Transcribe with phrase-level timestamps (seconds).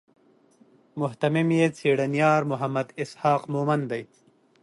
[0.99, 4.03] مهتمم یې څېړنیار محمد اسحاق مومند دی.